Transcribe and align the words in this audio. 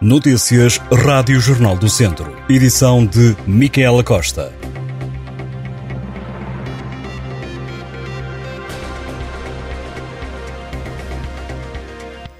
Notícias 0.00 0.78
Rádio 0.92 1.38
Jornal 1.38 1.76
do 1.76 1.88
Centro. 1.88 2.36
Edição 2.48 3.06
de 3.06 3.36
Micaela 3.46 4.02
Costa. 4.02 4.52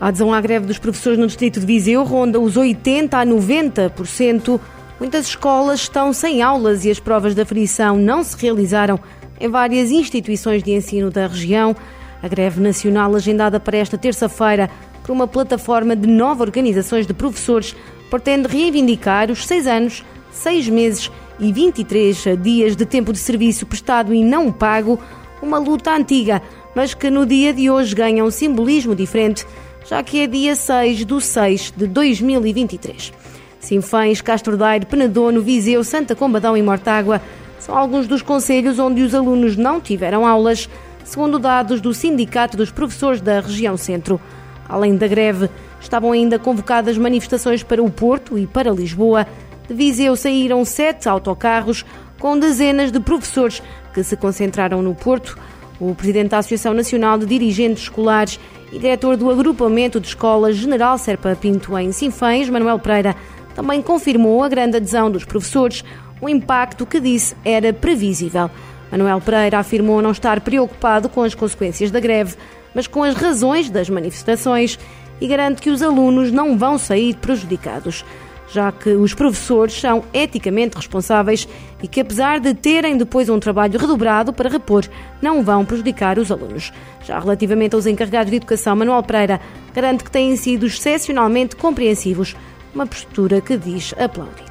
A 0.00 0.06
adesão 0.06 0.32
à 0.32 0.40
greve 0.40 0.66
dos 0.66 0.78
professores 0.78 1.18
no 1.18 1.26
distrito 1.26 1.58
de 1.58 1.66
Viseu 1.66 2.04
ronda 2.04 2.38
os 2.38 2.54
80% 2.54 3.14
a 3.14 3.26
90%. 3.26 4.60
Muitas 5.00 5.26
escolas 5.26 5.80
estão 5.80 6.12
sem 6.12 6.42
aulas 6.42 6.84
e 6.84 6.90
as 6.90 7.00
provas 7.00 7.34
da 7.34 7.42
aferição 7.42 7.98
não 7.98 8.22
se 8.22 8.36
realizaram 8.40 8.98
em 9.40 9.48
várias 9.48 9.90
instituições 9.90 10.62
de 10.62 10.70
ensino 10.70 11.10
da 11.10 11.26
região. 11.26 11.74
A 12.22 12.28
greve 12.28 12.60
nacional, 12.60 13.14
agendada 13.16 13.58
para 13.58 13.76
esta 13.76 13.98
terça-feira 13.98 14.70
por 15.02 15.12
uma 15.12 15.26
plataforma 15.26 15.96
de 15.96 16.06
nove 16.06 16.42
organizações 16.42 17.06
de 17.06 17.14
professores, 17.14 17.74
pretende 18.10 18.48
reivindicar 18.48 19.30
os 19.30 19.46
seis 19.46 19.66
anos, 19.66 20.04
seis 20.30 20.68
meses 20.68 21.10
e 21.38 21.52
23 21.52 22.24
dias 22.42 22.76
de 22.76 22.84
tempo 22.84 23.12
de 23.12 23.18
serviço 23.18 23.66
prestado 23.66 24.12
e 24.12 24.22
não 24.22 24.52
pago, 24.52 24.98
uma 25.42 25.58
luta 25.58 25.94
antiga, 25.94 26.42
mas 26.74 26.92
que 26.92 27.10
no 27.10 27.24
dia 27.24 27.52
de 27.52 27.70
hoje 27.70 27.94
ganha 27.94 28.24
um 28.24 28.30
simbolismo 28.30 28.94
diferente 28.94 29.46
já 29.90 30.02
que 30.02 30.20
é 30.20 30.26
dia 30.26 30.54
6 30.54 31.04
de 31.04 31.20
6 31.20 31.74
de 31.76 31.86
2023. 31.86 33.12
Sinfãs, 33.58 34.20
Castro 34.20 34.56
Daire, 34.56 34.86
Penedono, 34.86 35.42
Viseu, 35.42 35.82
Santa 35.84 36.14
Combadão 36.14 36.56
e 36.56 36.62
Mortágua 36.62 37.20
são 37.58 37.76
alguns 37.76 38.06
dos 38.06 38.22
conselhos 38.22 38.78
onde 38.78 39.02
os 39.02 39.14
alunos 39.14 39.56
não 39.56 39.80
tiveram 39.80 40.26
aulas, 40.26 40.68
segundo 41.04 41.38
dados 41.38 41.80
do 41.80 41.92
Sindicato 41.92 42.56
dos 42.56 42.70
Professores 42.70 43.20
da 43.20 43.40
Região 43.40 43.76
Centro. 43.76 44.20
Além 44.70 44.96
da 44.96 45.08
greve, 45.08 45.50
estavam 45.80 46.12
ainda 46.12 46.38
convocadas 46.38 46.96
manifestações 46.96 47.64
para 47.64 47.82
o 47.82 47.90
Porto 47.90 48.38
e 48.38 48.46
para 48.46 48.70
Lisboa. 48.70 49.26
De 49.66 49.74
Viseu 49.74 50.14
saíram 50.14 50.64
sete 50.64 51.08
autocarros 51.08 51.84
com 52.20 52.38
dezenas 52.38 52.92
de 52.92 53.00
professores 53.00 53.60
que 53.92 54.04
se 54.04 54.16
concentraram 54.16 54.80
no 54.80 54.94
Porto. 54.94 55.36
O 55.80 55.92
presidente 55.92 56.30
da 56.30 56.38
Associação 56.38 56.72
Nacional 56.72 57.18
de 57.18 57.26
Dirigentes 57.26 57.84
Escolares 57.84 58.38
e 58.70 58.78
diretor 58.78 59.16
do 59.16 59.28
Agrupamento 59.28 59.98
de 59.98 60.06
Escolas 60.06 60.54
General 60.54 60.96
Serpa 60.96 61.34
Pinto 61.34 61.76
em 61.76 61.90
Sinfãs, 61.90 62.48
Manuel 62.48 62.78
Pereira, 62.78 63.16
também 63.56 63.82
confirmou 63.82 64.44
a 64.44 64.48
grande 64.48 64.76
adesão 64.76 65.10
dos 65.10 65.24
professores, 65.24 65.82
um 66.22 66.28
impacto 66.28 66.86
que 66.86 67.00
disse 67.00 67.34
era 67.44 67.72
previsível. 67.72 68.48
Manuel 68.92 69.20
Pereira 69.20 69.58
afirmou 69.58 70.00
não 70.00 70.12
estar 70.12 70.40
preocupado 70.40 71.08
com 71.08 71.22
as 71.22 71.34
consequências 71.34 71.90
da 71.90 71.98
greve, 71.98 72.36
mas 72.74 72.86
com 72.86 73.02
as 73.02 73.14
razões 73.14 73.70
das 73.70 73.88
manifestações 73.88 74.78
e 75.20 75.26
garante 75.26 75.60
que 75.60 75.70
os 75.70 75.82
alunos 75.82 76.32
não 76.32 76.56
vão 76.56 76.78
sair 76.78 77.14
prejudicados 77.16 78.04
já 78.52 78.72
que 78.72 78.90
os 78.90 79.14
professores 79.14 79.74
são 79.74 80.02
eticamente 80.12 80.76
responsáveis 80.76 81.48
e 81.82 81.88
que, 81.88 82.00
apesar 82.00 82.40
de 82.40 82.52
terem 82.52 82.96
depois 82.96 83.28
um 83.28 83.38
trabalho 83.38 83.78
redobrado 83.78 84.32
para 84.32 84.50
repor, 84.50 84.84
não 85.22 85.42
vão 85.42 85.64
prejudicar 85.64 86.18
os 86.18 86.30
alunos. 86.30 86.72
Já 87.04 87.18
relativamente 87.18 87.74
aos 87.74 87.86
encarregados 87.86 88.30
de 88.30 88.36
educação, 88.36 88.74
Manuel 88.76 89.02
Pereira 89.02 89.40
garante 89.72 90.04
que 90.04 90.10
têm 90.10 90.36
sido 90.36 90.66
excepcionalmente 90.66 91.56
compreensivos, 91.56 92.34
uma 92.74 92.86
postura 92.86 93.40
que 93.40 93.56
diz 93.56 93.94
aplaudir. 93.98 94.50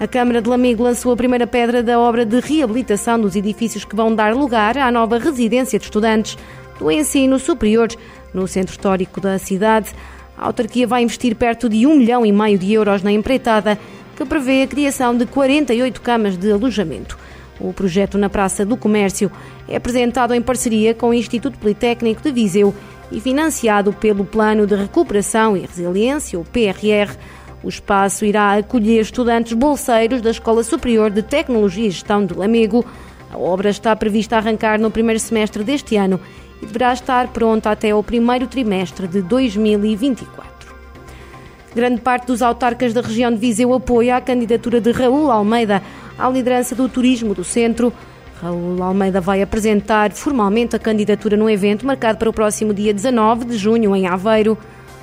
A 0.00 0.06
Câmara 0.08 0.42
de 0.42 0.48
Lamego 0.48 0.82
lançou 0.82 1.12
a 1.12 1.16
primeira 1.16 1.46
pedra 1.46 1.82
da 1.82 1.98
obra 2.00 2.26
de 2.26 2.40
reabilitação 2.40 3.20
dos 3.20 3.36
edifícios 3.36 3.84
que 3.84 3.94
vão 3.94 4.12
dar 4.12 4.34
lugar 4.34 4.76
à 4.76 4.90
nova 4.90 5.18
residência 5.18 5.78
de 5.78 5.84
estudantes 5.84 6.36
do 6.82 6.90
ensino 6.90 7.38
superior 7.38 7.88
no 8.34 8.48
centro 8.48 8.72
histórico 8.72 9.20
da 9.20 9.38
cidade. 9.38 9.90
A 10.36 10.46
autarquia 10.46 10.86
vai 10.86 11.02
investir 11.02 11.36
perto 11.36 11.68
de 11.68 11.86
um 11.86 11.96
milhão 11.96 12.26
e 12.26 12.32
meio 12.32 12.58
de 12.58 12.72
euros 12.72 13.02
na 13.02 13.12
empreitada, 13.12 13.78
que 14.16 14.24
prevê 14.24 14.62
a 14.62 14.66
criação 14.66 15.16
de 15.16 15.24
48 15.24 16.00
camas 16.00 16.36
de 16.36 16.50
alojamento. 16.50 17.16
O 17.60 17.72
projeto 17.72 18.18
na 18.18 18.28
Praça 18.28 18.66
do 18.66 18.76
Comércio 18.76 19.30
é 19.68 19.76
apresentado 19.76 20.34
em 20.34 20.42
parceria 20.42 20.92
com 20.92 21.10
o 21.10 21.14
Instituto 21.14 21.56
Politécnico 21.56 22.20
de 22.20 22.32
Viseu 22.32 22.74
e 23.12 23.20
financiado 23.20 23.92
pelo 23.92 24.24
Plano 24.24 24.66
de 24.66 24.74
Recuperação 24.74 25.56
e 25.56 25.60
Resiliência, 25.60 26.40
o 26.40 26.44
PRR. 26.44 27.16
O 27.62 27.68
espaço 27.68 28.24
irá 28.24 28.54
acolher 28.54 29.00
estudantes 29.00 29.52
bolseiros 29.52 30.20
da 30.20 30.30
Escola 30.30 30.64
Superior 30.64 31.10
de 31.10 31.22
Tecnologia 31.22 31.86
e 31.86 31.90
Gestão 31.90 32.26
de 32.26 32.34
Lamego. 32.34 32.84
A 33.30 33.38
obra 33.38 33.70
está 33.70 33.94
prevista 33.94 34.36
arrancar 34.36 34.80
no 34.80 34.90
primeiro 34.90 35.20
semestre 35.20 35.62
deste 35.62 35.96
ano 35.96 36.18
e 36.62 36.66
deverá 36.66 36.92
estar 36.92 37.28
pronta 37.28 37.70
até 37.70 37.92
o 37.92 38.02
primeiro 38.02 38.46
trimestre 38.46 39.08
de 39.08 39.20
2024. 39.20 40.52
Grande 41.74 42.00
parte 42.00 42.26
dos 42.26 42.40
autarcas 42.40 42.92
da 42.92 43.00
região 43.00 43.32
de 43.32 43.38
Viseu 43.38 43.74
apoia 43.74 44.16
a 44.16 44.20
candidatura 44.20 44.80
de 44.80 44.92
Raul 44.92 45.30
Almeida 45.30 45.82
à 46.18 46.28
liderança 46.28 46.74
do 46.74 46.88
turismo 46.88 47.34
do 47.34 47.42
centro. 47.42 47.92
Raul 48.40 48.82
Almeida 48.82 49.20
vai 49.20 49.42
apresentar 49.42 50.12
formalmente 50.12 50.76
a 50.76 50.78
candidatura 50.78 51.36
no 51.36 51.48
evento 51.50 51.86
marcado 51.86 52.18
para 52.18 52.30
o 52.30 52.32
próximo 52.32 52.72
dia 52.72 52.92
19 52.92 53.46
de 53.46 53.56
junho 53.56 53.96
em 53.96 54.06
Aveiro. 54.06 54.56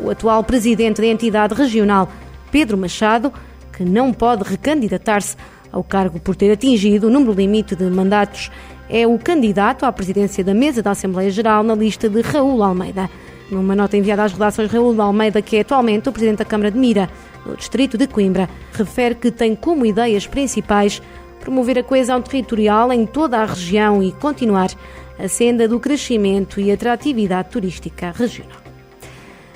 O 0.00 0.10
atual 0.10 0.42
presidente 0.42 1.00
da 1.00 1.06
entidade 1.06 1.54
regional, 1.54 2.10
Pedro 2.50 2.76
Machado, 2.76 3.32
que 3.72 3.84
não 3.84 4.12
pode 4.12 4.42
recandidatar-se 4.42 5.36
ao 5.70 5.84
cargo 5.84 6.18
por 6.18 6.34
ter 6.34 6.52
atingido 6.52 7.08
o 7.08 7.10
número 7.10 7.32
limite 7.32 7.76
de 7.76 7.84
mandatos 7.84 8.50
é 8.88 9.06
o 9.06 9.18
candidato 9.18 9.84
à 9.84 9.92
presidência 9.92 10.44
da 10.44 10.54
mesa 10.54 10.82
da 10.82 10.90
Assembleia 10.90 11.30
Geral 11.30 11.62
na 11.62 11.74
lista 11.74 12.08
de 12.08 12.20
Raul 12.20 12.62
Almeida. 12.62 13.08
Numa 13.50 13.74
nota 13.74 13.96
enviada 13.96 14.24
às 14.24 14.32
redações, 14.32 14.70
Raul 14.70 15.00
Almeida, 15.00 15.40
que 15.42 15.56
é 15.56 15.60
atualmente 15.60 16.08
o 16.08 16.12
presidente 16.12 16.38
da 16.38 16.44
Câmara 16.44 16.70
de 16.70 16.78
Mira, 16.78 17.08
no 17.44 17.56
distrito 17.56 17.98
de 17.98 18.06
Coimbra, 18.06 18.48
refere 18.72 19.14
que 19.14 19.30
tem 19.30 19.54
como 19.54 19.84
ideias 19.84 20.26
principais 20.26 21.02
promover 21.40 21.78
a 21.78 21.82
coesão 21.82 22.22
territorial 22.22 22.92
em 22.92 23.04
toda 23.04 23.38
a 23.38 23.44
região 23.44 24.02
e 24.02 24.12
continuar 24.12 24.70
a 25.18 25.28
senda 25.28 25.68
do 25.68 25.78
crescimento 25.78 26.60
e 26.60 26.72
atratividade 26.72 27.50
turística 27.50 28.12
regional. 28.16 28.58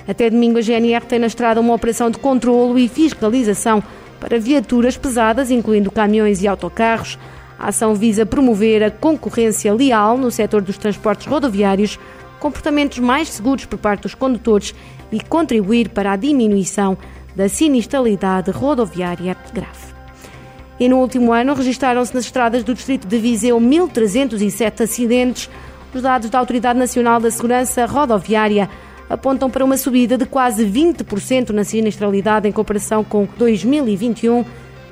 Até 0.07 0.29
domingo, 0.29 0.59
a 0.59 0.61
GNR 0.61 1.05
tem 1.05 1.19
na 1.19 1.27
estrada 1.27 1.59
uma 1.59 1.73
operação 1.73 2.09
de 2.09 2.17
controlo 2.17 2.77
e 2.79 2.87
fiscalização 2.87 3.83
para 4.19 4.39
viaturas 4.39 4.97
pesadas, 4.97 5.51
incluindo 5.51 5.91
caminhões 5.91 6.41
e 6.41 6.47
autocarros, 6.47 7.17
a 7.59 7.67
ação 7.67 7.93
visa 7.93 8.25
promover 8.25 8.81
a 8.81 8.89
concorrência 8.89 9.73
leal 9.73 10.17
no 10.17 10.31
setor 10.31 10.61
dos 10.61 10.77
transportes 10.77 11.27
rodoviários, 11.27 11.99
comportamentos 12.39 12.99
mais 12.99 13.27
seguros 13.27 13.65
por 13.65 13.77
parte 13.77 14.03
dos 14.03 14.15
condutores 14.15 14.73
e 15.11 15.19
contribuir 15.19 15.89
para 15.89 16.13
a 16.13 16.15
diminuição 16.15 16.97
da 17.35 17.49
sinistralidade 17.49 18.49
rodoviária 18.49 19.35
grave. 19.53 19.89
E 20.79 20.87
no 20.87 20.99
último 20.99 21.33
ano 21.33 21.53
registaram-se 21.53 22.15
nas 22.15 22.23
estradas 22.23 22.63
do 22.63 22.73
distrito 22.73 23.05
de 23.05 23.17
Viseu 23.17 23.59
1.307 23.59 24.81
acidentes. 24.81 25.49
Os 25.93 26.01
dados 26.01 26.29
da 26.29 26.39
Autoridade 26.39 26.79
Nacional 26.79 27.19
da 27.19 27.29
Segurança 27.29 27.85
Rodoviária 27.85 28.69
apontam 29.09 29.49
para 29.49 29.65
uma 29.65 29.75
subida 29.75 30.17
de 30.17 30.25
quase 30.25 30.65
20% 30.65 31.49
na 31.49 31.65
sinistralidade 31.65 32.47
em 32.47 32.51
comparação 32.53 33.03
com 33.03 33.27
2021. 33.37 34.45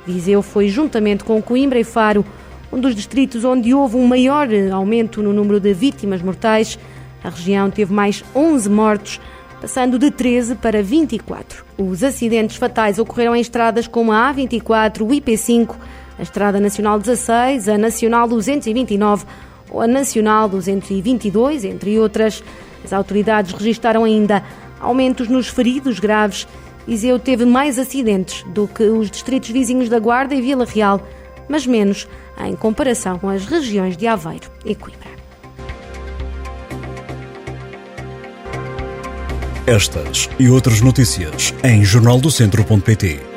Viseu 0.06 0.42
foi, 0.42 0.68
juntamente 0.68 1.24
com 1.24 1.42
Coimbra 1.42 1.80
e 1.80 1.84
Faro, 1.86 2.26
um 2.72 2.80
dos 2.80 2.96
distritos 2.96 3.44
onde 3.44 3.74
houve 3.74 3.96
um 3.96 4.06
maior 4.06 4.48
aumento 4.74 5.22
no 5.22 5.34
número 5.34 5.60
de 5.60 5.74
vítimas 5.74 6.22
mortais. 6.22 6.78
A 7.24 7.30
região 7.30 7.70
teve 7.70 7.94
mais 7.94 8.24
11 8.36 8.70
mortos, 8.70 9.22
passando 9.60 9.98
de 9.98 10.12
13 10.12 10.56
para 10.56 10.84
24. 10.84 11.66
Os 11.78 12.04
acidentes 12.04 12.58
fatais 12.58 13.00
ocorreram 13.00 13.36
em 13.36 13.42
estradas 13.42 13.88
como 13.88 14.12
a 14.12 14.34
A24, 14.34 15.02
o 15.02 15.08
IP5, 15.08 15.76
a 16.18 16.22
Estrada 16.22 16.60
Nacional 16.60 17.00
16, 17.00 17.70
a 17.70 17.78
Nacional 17.78 18.28
229 18.28 19.26
ou 19.70 19.82
a 19.82 19.88
Nacional 19.88 20.50
222, 20.50 21.64
entre 21.64 22.00
outras. 22.00 22.44
As 22.84 22.94
autoridades 22.94 23.54
registaram 23.54 24.04
ainda 24.04 24.44
aumentos 24.80 25.28
nos 25.28 25.48
feridos 25.48 26.00
graves. 26.00 26.48
Iseu 26.88 27.20
teve 27.20 27.46
mais 27.46 27.78
acidentes 27.78 28.44
do 28.44 28.68
que 28.68 28.84
os 28.84 29.12
distritos 29.12 29.50
vizinhos 29.50 29.90
da 29.90 30.00
Guarda 30.00 30.34
e 30.34 30.42
Vila 30.42 30.66
Real, 30.66 31.02
mas 31.50 31.68
menos 31.68 32.08
em 32.46 32.56
comparação 32.56 33.18
com 33.20 33.30
as 33.30 33.46
regiões 33.46 33.98
de 33.98 34.08
Aveiro 34.08 34.50
e 34.66 34.76
Coimbra. 34.76 35.18
Estas 39.66 40.30
e 40.40 40.50
outras 40.50 40.80
notícias 40.80 41.54
em 41.64 41.84
jornaldocentro.pt. 41.84 43.37